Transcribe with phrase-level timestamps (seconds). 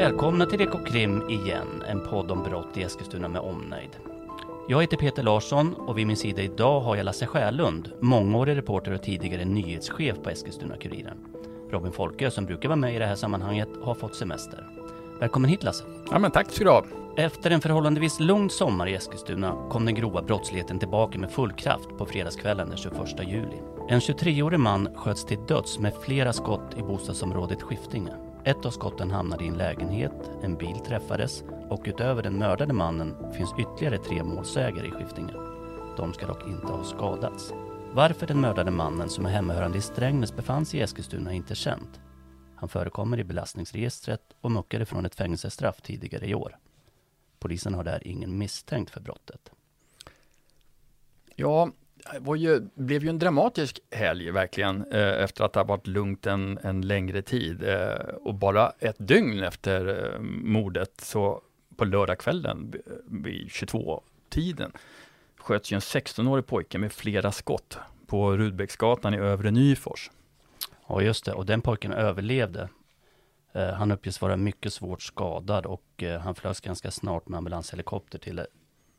[0.00, 3.90] Välkomna till Ekokrim igen, en podd om brott i Eskilstuna med omnejd.
[4.68, 8.92] Jag heter Peter Larsson och vid min sida idag har jag Lasse Skärlund, mångårig reporter
[8.92, 11.16] och tidigare nyhetschef på Eskilstuna-Kuriren.
[11.70, 14.68] Robin Folke, som brukar vara med i det här sammanhanget, har fått semester.
[15.18, 15.84] Välkommen hit Lasse.
[16.10, 16.84] Ja, men tack ska du ha.
[17.16, 21.88] Efter en förhållandevis lugn sommar i Eskilstuna kom den grova brottsligheten tillbaka med full kraft
[21.98, 22.96] på fredagskvällen den 21
[23.28, 23.58] juli.
[23.88, 28.29] En 23-årig man sköts till döds med flera skott i bostadsområdet Skiftinge.
[28.44, 33.32] Ett av skotten hamnade i en lägenhet, en bil träffades och utöver den mördade mannen
[33.32, 35.32] finns ytterligare tre målsägare i Skiftinge.
[35.96, 37.52] De ska dock inte ha skadats.
[37.92, 41.54] Varför den mördade mannen som är hemmahörande i Strängnäs befann sig i Eskilstuna är inte
[41.54, 42.00] känt.
[42.56, 46.56] Han förekommer i belastningsregistret och muckade från ett fängelsestraff tidigare i år.
[47.38, 49.50] Polisen har där ingen misstänkt för brottet.
[51.34, 51.70] Ja,
[52.18, 56.26] det ju, blev ju en dramatisk helg verkligen eh, efter att det har varit lugnt
[56.26, 57.62] en, en längre tid.
[57.62, 61.42] Eh, och bara ett dygn efter eh, mordet, så
[61.76, 64.72] på lördagskvällen eh, vid 22-tiden,
[65.36, 70.10] sköts ju en 16-årig pojke med flera skott på Rudbecksgatan i Övre Nyfors.
[70.88, 71.32] Ja, just det.
[71.32, 72.68] Och den pojken överlevde.
[73.52, 78.18] Eh, han uppges vara mycket svårt skadad och eh, han flögs ganska snart med ambulanshelikopter
[78.18, 78.46] till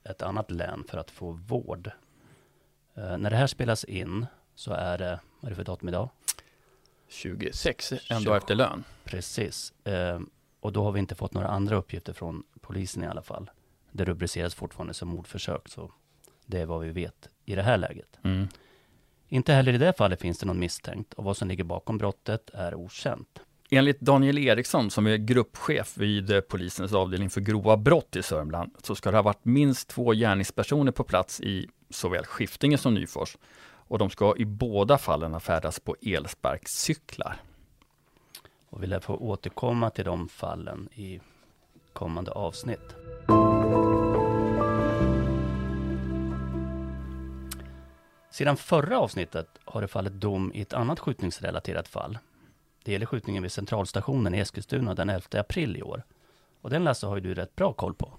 [0.03, 1.91] ett annat län för att få vård.
[3.01, 6.09] Eh, när det här spelas in så är det, vad är det för datum idag?
[7.07, 8.83] 26, en dag efter lön.
[9.03, 9.73] Precis.
[10.59, 13.51] Och då har vi inte fått några andra uppgifter från polisen i alla fall.
[13.91, 15.91] Det rubriceras fortfarande som mordförsök, så
[16.45, 18.19] det är vad vi vet i det här läget.
[18.23, 18.47] Mm.
[19.27, 22.49] Inte heller i det fallet finns det någon misstänkt och vad som ligger bakom brottet
[22.53, 23.41] är okänt.
[23.69, 28.75] Enligt Daniel Eriksson, som är gruppchef vid eh, polisens avdelning för grova brott i Sörmland,
[28.83, 33.37] så ska det ha varit minst två gärningspersoner på plats i såväl Skiftinge som Nyfors.
[33.63, 37.41] Och de ska i båda fallen ha färdats på elsparkcyklar.
[38.69, 41.19] Och vi lär få återkomma till de fallen i
[41.93, 42.95] kommande avsnitt.
[48.31, 52.17] Sedan förra avsnittet har det fallit dom i ett annat skjutningsrelaterat fall.
[52.83, 56.03] Det gäller skjutningen vid Centralstationen i Eskilstuna den 11 april i år.
[56.61, 58.13] Och den Lasse har ju du rätt bra koll på.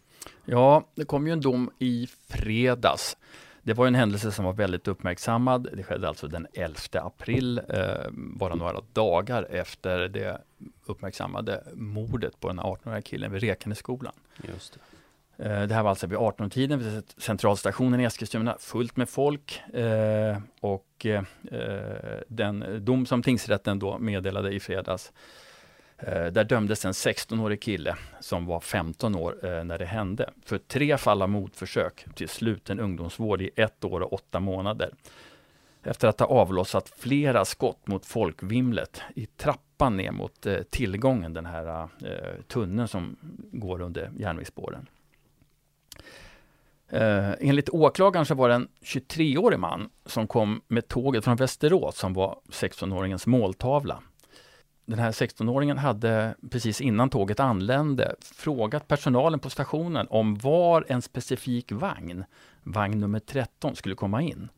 [0.45, 3.17] Ja, det kom ju en dom i fredags.
[3.63, 5.69] Det var en händelse som var väldigt uppmärksammad.
[5.73, 10.39] Det skedde alltså den 11 april, eh, bara några dagar efter det
[10.87, 14.13] uppmärksammade mordet på den 18-åriga killen vid Rekanässkolan.
[14.49, 14.81] Just det.
[15.45, 19.63] Eh, det här var alltså vid 18-tiden vid centralstationen i Eskilstuna, fullt med folk.
[19.75, 21.23] Eh, och eh,
[22.29, 25.13] den dom som tingsrätten då meddelade i fredags,
[26.07, 30.59] Eh, där dömdes en 16-årig kille som var 15 år eh, när det hände för
[30.59, 34.95] tre fall av mordförsök till sluten ungdomsvård i ett år och åtta månader.
[35.83, 41.47] Efter att ha avlossat flera skott mot folkvimlet i trappan ner mot eh, tillgången, den
[41.47, 41.89] här
[42.49, 43.17] tunneln som
[43.53, 44.87] går under järnvägsspåren.
[46.93, 51.97] Eh, enligt åklagaren så var det en 23-årig man som kom med tåget från Västerås
[51.97, 54.03] som var 16-åringens måltavla.
[54.85, 61.03] Den här 16-åringen hade precis innan tåget anlände frågat personalen på stationen om var en
[61.03, 62.25] specifik vagn,
[62.63, 64.49] vagn nummer 13, skulle komma in.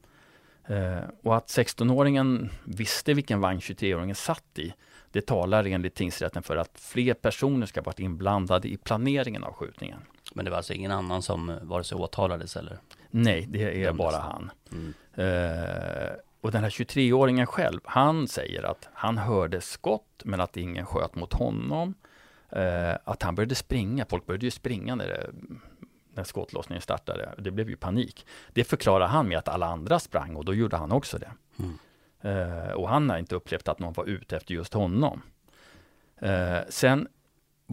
[0.66, 4.74] Eh, och att 16-åringen visste vilken vagn 23-åringen satt i,
[5.12, 9.98] det talar enligt tingsrätten för att fler personer ska varit inblandade i planeringen av skjutningen.
[10.34, 12.78] Men det var alltså ingen annan som vare sig åtalades eller?
[13.10, 14.50] Nej, det är bara han.
[14.72, 14.94] Mm.
[15.18, 16.10] Uh,
[16.44, 21.14] och den här 23-åringen själv, han säger att han hörde skott men att ingen sköt
[21.14, 21.94] mot honom.
[22.56, 25.30] Uh, att han började springa, folk började ju springa när, det,
[26.14, 27.34] när skottlossningen startade.
[27.38, 28.26] Det blev ju panik.
[28.52, 31.32] Det förklarar han med att alla andra sprang och då gjorde han också det.
[31.58, 31.78] Mm.
[32.38, 35.22] Uh, och han har inte upplevt att någon var ute efter just honom.
[36.68, 37.08] sen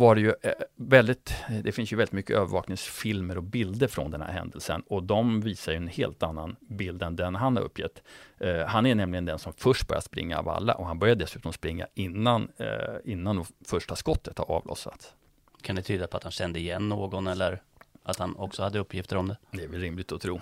[0.01, 4.21] var det ju eh, väldigt, det finns ju väldigt mycket övervakningsfilmer och bilder från den
[4.21, 8.03] här händelsen och de visar ju en helt annan bild än den han har uppgett.
[8.43, 11.53] Uh, han är nämligen den som först börjar springa av alla och han börjar dessutom
[11.53, 12.67] springa innan, uh,
[13.11, 15.13] innan första skottet har avlossats.
[15.61, 17.61] Kan det tyda på att han kände igen någon eller
[18.03, 19.37] att han också hade uppgifter om det?
[19.51, 20.41] Det är väl rimligt att tro.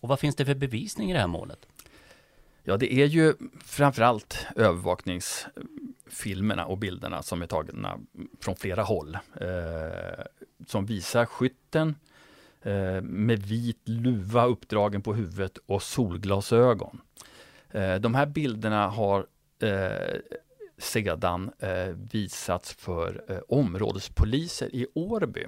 [0.00, 1.66] Och vad finns det för bevisning i det här målet?
[2.62, 3.34] Ja, det är ju
[3.64, 5.46] framförallt övervaknings
[6.06, 7.98] filmerna och bilderna som är tagna
[8.40, 9.18] från flera håll.
[9.40, 10.24] Eh,
[10.66, 11.94] som visar skytten
[12.62, 17.00] eh, med vit luva uppdragen på huvudet och solglasögon.
[17.70, 19.26] Eh, de här bilderna har
[19.62, 20.20] eh,
[20.78, 25.46] sedan eh, visats för eh, områdespoliser i Årby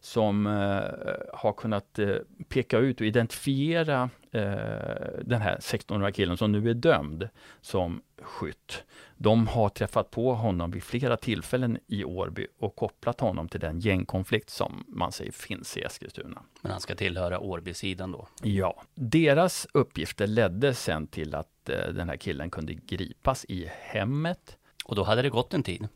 [0.00, 2.16] som eh, har kunnat eh,
[2.48, 7.28] peka ut och identifiera den här 16-åriga killen som nu är dömd
[7.60, 8.84] som skytt.
[9.16, 13.80] De har träffat på honom vid flera tillfällen i Årby och kopplat honom till den
[13.80, 16.42] gängkonflikt som man säger finns i Eskilstuna.
[16.60, 18.28] Men han ska tillhöra Årby-sidan då?
[18.42, 18.82] Ja.
[18.94, 24.56] Deras uppgifter ledde sen till att eh, den här killen kunde gripas i hemmet.
[24.84, 25.88] Och då hade det gått en tid?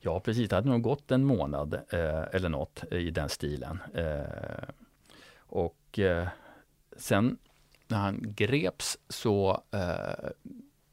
[0.00, 0.48] Ja, precis.
[0.48, 3.78] Det hade nog gått en månad eh, eller något i den stilen.
[3.94, 4.68] Eh,
[5.38, 6.28] och eh,
[6.96, 7.38] sen
[7.88, 10.30] när han greps så eh,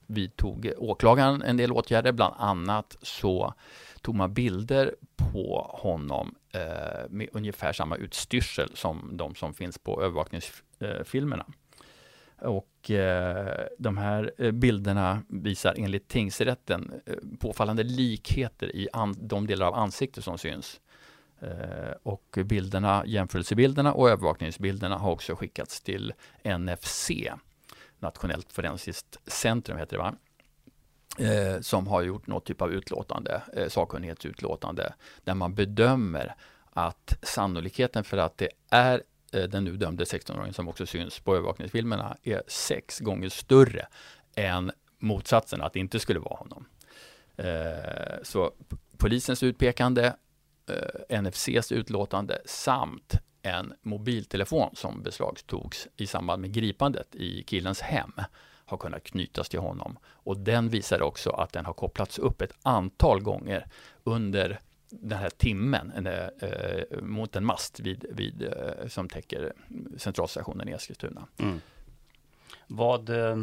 [0.08, 2.12] vidtog åklagaren en del åtgärder.
[2.12, 3.54] Bland annat så
[4.02, 10.02] tog man bilder på honom eh, med ungefär samma utstyrsel som de som finns på
[10.02, 11.46] övervakningsfilmerna.
[12.42, 19.68] Och eh, de här eh, bilderna visar enligt tingsrätten eh, påfallande likheter i de delar
[19.68, 20.82] av ansiktet som syns.
[21.42, 26.14] Eh, och bilderna, jämförelsebilderna och övervakningsbilderna har också skickats till
[26.44, 27.12] NFC,
[28.00, 30.16] Nationellt forensiskt centrum heter det va?
[31.20, 34.94] Eh, som har gjort något typ av utlåtande, eh, sakkunnighetsutlåtande,
[35.24, 36.36] där man bedömer
[36.74, 39.04] att sannolikheten för att det är
[39.34, 43.88] eh, den nu dömde 16-åringen som också syns på övervakningsfilmerna är sex gånger större
[44.36, 46.66] än motsatsen, att det inte skulle vara honom.
[47.38, 48.52] Eh, så
[48.98, 50.14] polisens utpekande,
[50.70, 58.12] eh, NFCs utlåtande samt en mobiltelefon som beslagtogs i samband med gripandet i killens hem
[58.66, 59.98] har kunnat knytas till honom.
[60.06, 63.68] Och den visar också att den har kopplats upp ett antal gånger
[64.04, 64.60] under
[64.90, 69.54] den här timmen eh, eh mot en mast vid, vid, eh, som täcker
[69.98, 71.28] centralstationen i Eskilstuna.
[71.38, 71.62] Mm.
[72.68, 73.38] Vad, eh,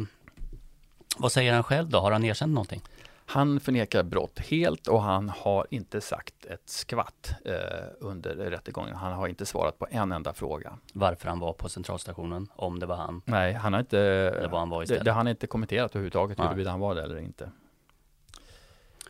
[1.17, 1.99] vad säger han själv då?
[1.99, 2.81] Har han erkänt någonting?
[3.25, 7.53] Han förnekar brott helt och han har inte sagt ett skvatt eh,
[7.99, 8.95] under rättegången.
[8.95, 10.77] Han har inte svarat på en enda fråga.
[10.93, 13.21] Varför han var på centralstationen, om det var han?
[13.25, 16.39] Nej, han har inte, eller var han var det, det har han inte kommenterat överhuvudtaget
[16.39, 17.51] huruvida han var det eller inte.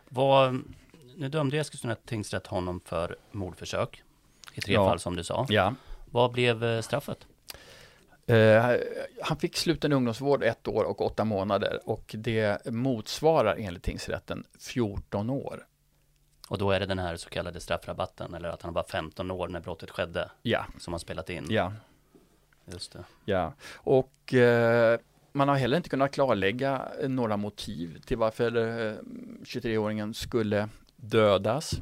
[0.09, 0.61] Vad,
[1.15, 4.03] nu dömde Eskilstuna tingsrätt honom för mordförsök
[4.53, 4.89] i tre ja.
[4.89, 5.45] fall som du sa.
[5.49, 5.73] Ja.
[6.11, 7.27] Vad blev eh, straffet?
[8.27, 8.75] Eh,
[9.21, 15.29] han fick sluten ungdomsvård ett år och åtta månader och det motsvarar enligt tingsrätten 14
[15.29, 15.65] år.
[16.49, 19.47] Och då är det den här så kallade straffrabatten eller att han var 15 år
[19.47, 20.31] när brottet skedde?
[20.41, 20.65] Ja.
[20.79, 21.45] Som har spelat in?
[21.49, 21.73] Ja.
[22.71, 23.03] Just det.
[23.25, 24.99] Ja, och eh,
[25.31, 28.93] man har heller inte kunnat klarlägga några motiv till varför eh,
[29.43, 31.73] 23-åringen skulle dödas.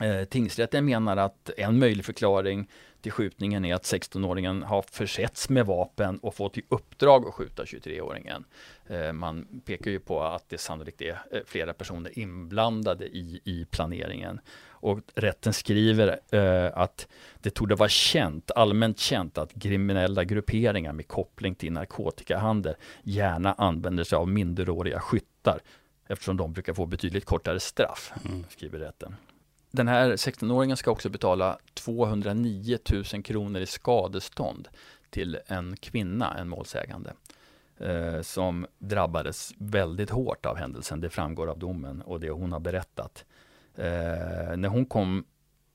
[0.00, 2.70] Eh, tingsrätten menar att en möjlig förklaring
[3.06, 7.64] till skjutningen är att 16-åringen har försetts med vapen och fått i uppdrag att skjuta
[7.64, 8.44] 23-åringen.
[8.86, 13.64] Eh, man pekar ju på att det sannolikt är eh, flera personer inblandade i, i
[13.64, 14.40] planeringen.
[14.68, 17.08] Och rätten skriver eh, att
[17.40, 24.04] det torde vara känt, allmänt känt att kriminella grupperingar med koppling till narkotikahandel gärna använder
[24.04, 25.60] sig av minderåriga skyttar
[26.06, 28.44] eftersom de brukar få betydligt kortare straff, mm.
[28.48, 29.16] skriver rätten.
[29.70, 34.68] Den här 16-åringen ska också betala 209 000 kronor i skadestånd
[35.10, 37.12] till en kvinna, en målsägande,
[37.78, 41.00] eh, som drabbades väldigt hårt av händelsen.
[41.00, 43.24] Det framgår av domen och det hon har berättat.
[43.74, 45.24] Eh, när hon kom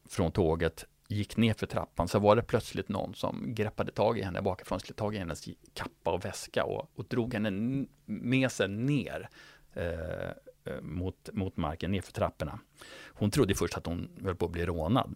[0.09, 4.21] från tåget, gick ner för trappan, så var det plötsligt någon som greppade tag i
[4.21, 8.68] henne bakifrån, skulle tag i hennes kappa och väska och, och drog henne med sig
[8.68, 9.30] ner.
[9.73, 10.31] Eh, Eh,
[10.81, 12.59] mot, mot marken nerför trapporna.
[13.07, 15.16] Hon trodde först att hon höll på att bli rånad.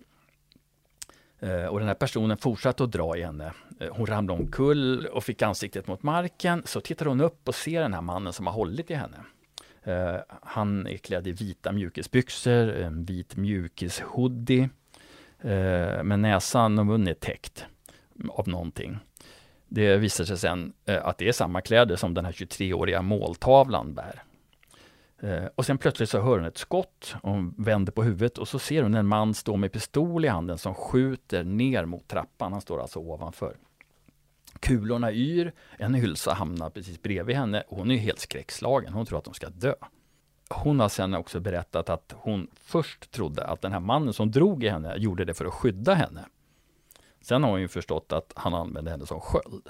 [1.39, 3.53] Eh, och den här personen fortsatte att dra i henne.
[3.79, 6.61] Eh, hon ramlade omkull och fick ansiktet mot marken.
[6.65, 9.17] Så tittar hon upp och ser den här mannen som har hållit i henne.
[9.83, 14.69] Eh, han är klädd i vita mjukisbyxor, en vit mjukishoodie.
[16.03, 17.65] Men näsan och munnen är täckt
[18.29, 18.97] av någonting.
[19.67, 24.23] Det visar sig sen att det är samma kläder som den här 23-åriga måltavlan bär.
[25.21, 28.47] Eh, och sen plötsligt så hör hon ett skott, och hon vänder på huvudet och
[28.47, 32.51] så ser hon en man stå med pistol i handen som skjuter ner mot trappan.
[32.51, 33.57] Han står alltså ovanför.
[34.59, 38.93] Kulorna yr, en hylsa hamnar precis bredvid henne och hon är helt skräckslagen.
[38.93, 39.73] Hon tror att de ska dö.
[40.49, 44.63] Hon har sen också berättat att hon först trodde att den här mannen som drog
[44.63, 46.25] i henne gjorde det för att skydda henne.
[47.21, 49.69] Sen har hon ju förstått att han använde henne som sköld.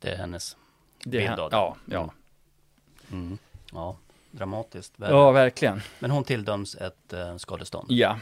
[0.00, 0.56] Det är hennes
[1.04, 1.56] bild av det.
[1.56, 2.10] Ja, ja.
[3.12, 3.38] Mm.
[3.72, 3.96] Ja,
[4.30, 4.94] dramatiskt.
[4.96, 5.82] Ja, verkligen.
[5.98, 7.86] Men hon tilldöms ett eh, skadestånd.
[7.90, 8.18] Ja,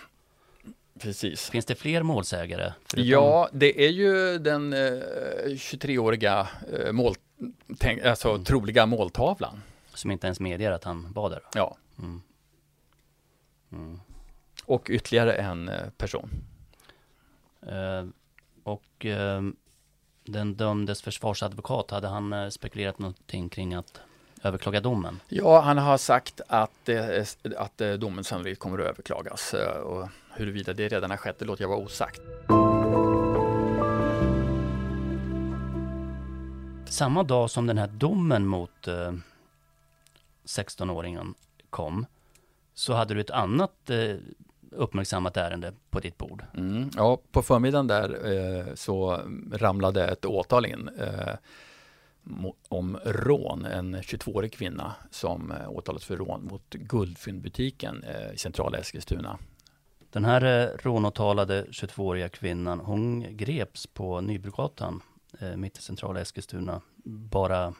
[0.99, 1.51] precis.
[1.51, 2.73] Finns det fler målsägare?
[2.87, 3.11] Förutom...
[3.11, 4.79] Ja, det är ju den eh,
[5.47, 7.15] 23-åriga eh, mål,
[7.79, 8.45] tänk, alltså, mm.
[8.45, 9.63] troliga måltavlan.
[9.95, 11.43] Som inte ens medger att han var där?
[11.55, 11.77] Ja.
[11.99, 12.23] Mm.
[13.73, 14.01] Mm.
[14.67, 16.31] Och ytterligare en eh, person.
[17.67, 18.05] Eh,
[18.63, 19.43] och eh,
[20.25, 24.01] den dömdes försvarsadvokat, hade han eh, spekulerat någonting kring att
[24.45, 25.21] överklaga domen?
[25.29, 29.55] Ja, han har sagt att, eh, att eh, domen sannolikt kommer att överklagas.
[29.55, 32.21] Eh, och huruvida det redan har skett, det låter jag vara osagt.
[36.89, 39.13] Samma dag som den här domen mot eh,
[40.45, 41.35] 16-åringen
[41.71, 42.07] kom,
[42.75, 43.91] så hade du ett annat
[44.77, 46.45] uppmärksammat ärende på ditt bord.
[46.55, 49.21] Mm, ja, på förmiddagen där eh, så
[49.53, 51.35] ramlade ett åtal in eh,
[52.69, 53.64] om rån.
[53.64, 59.38] En 22-årig kvinna som eh, åtalas åtalats för rån mot Guldfyndbutiken eh, i centrala Eskilstuna.
[60.11, 65.02] Den här eh, rånåtalade 22-åriga kvinnan, hon greps på Nybrogatan
[65.57, 67.75] mitt i centrala Eskilstuna bara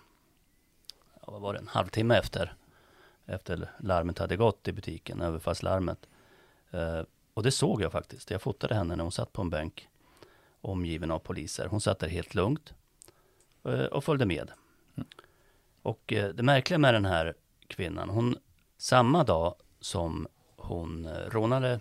[1.27, 2.55] vad var det, en halvtimme efter
[3.27, 5.99] efter larmet hade gått i butiken, överfallslarmet.
[7.35, 8.31] Och det såg jag faktiskt.
[8.31, 9.89] Jag fotade henne när hon satt på en bänk
[10.61, 11.67] omgiven av poliser.
[11.67, 12.75] Hon satt där helt lugnt
[13.65, 14.51] Eh, och följde med.
[14.97, 15.09] Mm.
[15.83, 17.35] Och eh, det märkliga med den här
[17.67, 18.37] kvinnan, hon
[18.77, 21.81] samma dag som hon eh, rånade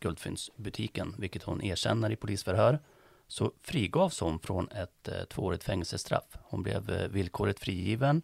[0.00, 2.78] guldfyndsbutiken, vilket hon erkänner i polisförhör,
[3.26, 6.24] så frigavs hon från ett eh, tvåårigt fängelsestraff.
[6.42, 8.22] Hon blev eh, villkorligt frigiven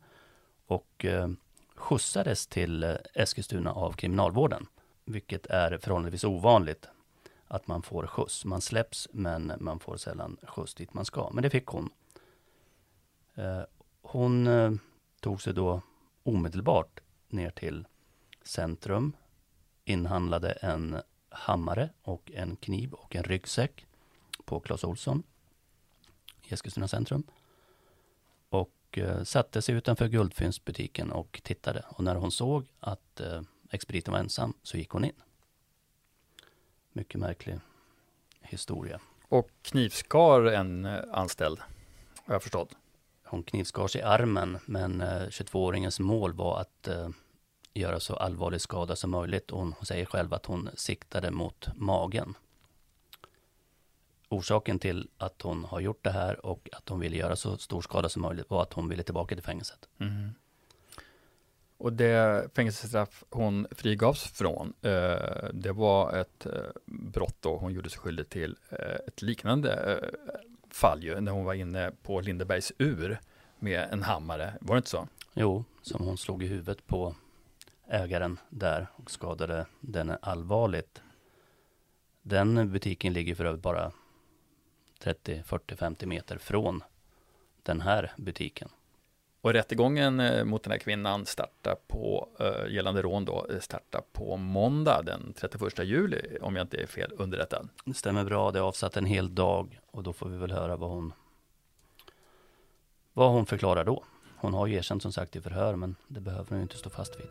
[0.67, 1.29] och eh,
[1.75, 4.67] skjutsades till eh, Eskilstuna av kriminalvården,
[5.05, 6.89] vilket är förhållandevis ovanligt
[7.49, 8.45] att man får skjuts.
[8.45, 11.31] Man släpps, men man får sällan skjuts dit man ska.
[11.33, 11.91] Men det fick hon.
[13.37, 13.63] Eh,
[14.03, 14.73] hon eh,
[15.21, 15.83] tog sig då
[16.23, 17.87] omedelbart ner till
[18.43, 19.17] centrum,
[19.85, 20.97] inhandlade en
[21.29, 23.87] hammare och en kniv och en ryggsäck
[24.45, 25.23] på Clas Olsson
[26.43, 27.23] i Eskilstuna centrum.
[28.49, 31.85] Och eh, satte sig utanför guldfyndsbutiken och tittade.
[31.89, 35.23] Och när hon såg att eh, expediten var ensam så gick hon in.
[36.93, 37.59] Mycket märklig
[38.41, 39.01] historia.
[39.29, 41.61] Och knivskar en eh, anställd,
[42.25, 42.77] har jag förstått.
[43.29, 47.09] Hon knivskars i armen, men eh, 22-åringens mål var att eh,
[47.75, 49.51] göra så allvarlig skada som möjligt.
[49.51, 52.35] Hon säger själv att hon siktade mot magen
[54.29, 57.81] orsaken till att hon har gjort det här och att hon ville göra så stor
[57.81, 59.89] skada som möjligt var att hon ville tillbaka till fängelset.
[59.99, 60.31] Mm.
[61.79, 66.47] Och det fängelsestraff hon frigavs från, eh, det var ett
[66.87, 68.57] brott då hon gjorde sig skyldig till
[69.07, 70.01] ett liknande
[70.77, 73.19] fall ju, när hon var inne på Lindebergs ur
[73.59, 75.09] med en hammare, var det inte så?
[75.35, 77.15] Jo, som hon slog i huvudet på
[77.89, 81.03] ägaren där och skadade den allvarligt.
[82.23, 83.93] Den butiken ligger för övrigt bara
[84.99, 86.83] 30, 40, 50 meter från
[87.63, 88.69] den här butiken.
[89.47, 94.03] Och rättegången eh, mot den här kvinnan startar på, eh, gällande rån då, eh, startar
[94.13, 97.69] på måndag den 31 juli, om jag inte är fel underrättad.
[97.85, 100.77] Det stämmer bra, det är avsatt en hel dag och då får vi väl höra
[100.77, 101.13] vad hon,
[103.13, 104.05] vad hon förklarar då.
[104.37, 106.91] Hon har ju erkänt som sagt i förhör, men det behöver hon ju inte stå
[106.91, 107.29] fast vid.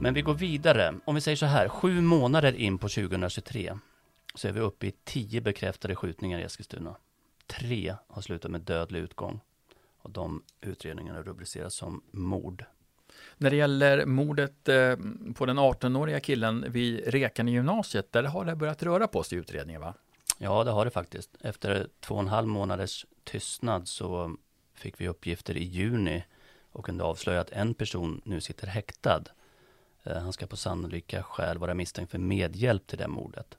[0.00, 0.94] Men vi går vidare.
[1.04, 3.78] Om vi säger så här, sju månader in på 2023
[4.34, 6.96] så är vi uppe i tio bekräftade skjutningar i Eskilstuna.
[7.46, 9.40] Tre har slutat med dödlig utgång.
[9.98, 12.64] Och de utredningarna rubriceras som mord.
[13.36, 14.96] När det gäller mordet eh,
[15.34, 19.38] på den 18-åriga killen vid Rekan i gymnasiet, där har det börjat röra på sig
[19.38, 19.94] i utredningen va?
[20.38, 21.30] Ja, det har det faktiskt.
[21.40, 24.36] Efter två och en halv månaders tystnad så
[24.74, 26.24] fick vi uppgifter i juni
[26.72, 29.24] och kunde avslöja att en person nu sitter häktad
[30.04, 33.58] Eh, han ska på sannolika skäl vara misstänkt för medhjälp till det mordet.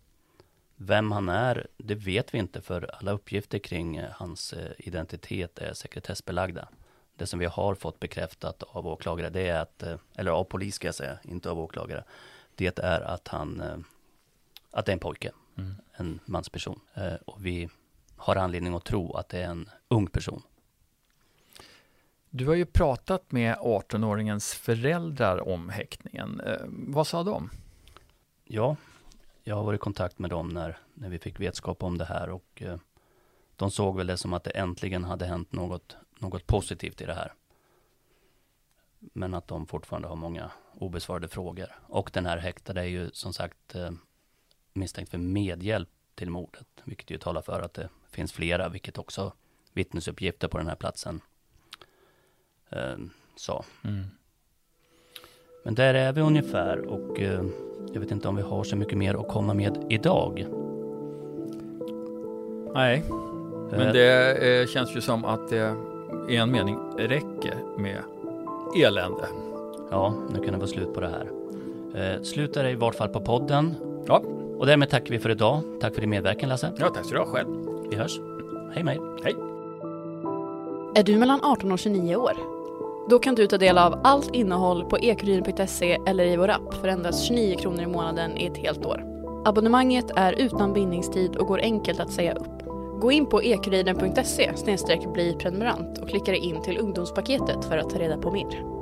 [0.76, 5.60] Vem han är, det vet vi inte för alla uppgifter kring eh, hans eh, identitet
[5.60, 6.68] är sekretessbelagda.
[7.16, 9.84] Det som vi har fått bekräftat av åklagare, det är att,
[10.16, 12.04] eller av polis ska jag säga, inte av åklagare,
[12.56, 13.86] det är att han,
[14.72, 15.76] att det är en pojke, mm.
[15.94, 16.80] en mansperson.
[17.26, 17.70] Och vi
[18.16, 20.42] har anledning att tro att det är en ung person.
[22.38, 26.40] Du har ju pratat med 18-åringens föräldrar om häktningen.
[26.40, 27.50] Eh, vad sa de?
[28.44, 28.76] Ja,
[29.48, 32.30] jag har varit i kontakt med dem när, när vi fick vetskap om det här
[32.30, 32.78] och eh,
[33.56, 37.14] de såg väl det som att det äntligen hade hänt något, något positivt i det
[37.14, 37.34] här.
[39.00, 41.68] Men att de fortfarande har många obesvarade frågor.
[41.88, 43.92] Och den här häktade är ju som sagt eh,
[44.74, 49.34] misstänkt för medhjälp till mordet, vilket ju talar för att det finns flera, vilket också
[49.74, 51.22] vittnesuppgifter på den här platsen
[52.70, 52.98] eh,
[53.36, 53.66] sa.
[53.84, 54.06] Mm.
[55.64, 57.46] Men där är vi ungefär och eh,
[57.96, 60.46] jag vet inte om vi har så mycket mer att komma med idag.
[62.74, 63.04] Nej,
[63.72, 63.94] men eh.
[63.94, 65.76] det eh, känns ju som att det
[66.30, 67.98] i en mening räcker med
[68.78, 69.28] elände.
[69.92, 71.30] Ja, nu kan det vara slut på det här.
[71.96, 73.76] Eh, slutar i vart fall på podden.
[74.08, 74.24] Ja.
[74.58, 75.62] Och därmed tackar vi för idag.
[75.82, 76.72] Tack för din medverkan Lasse.
[76.78, 77.48] Ja, tack så du ha själv.
[77.90, 78.20] Vi hörs.
[78.74, 79.36] Hej med Hej.
[80.96, 82.55] Är du mellan 18 och 29 år?
[83.10, 86.88] Då kan du ta del av allt innehåll på ekuriden.se eller i vår app för
[86.88, 89.04] endast 29 kronor i månaden i ett helt år.
[89.46, 92.64] Abonnemanget är utan bindningstid och går enkelt att säga upp.
[93.02, 94.52] Gå in på ekuriden.se
[95.14, 98.75] bli prenumerant och klicka dig in till ungdomspaketet för att ta reda på mer.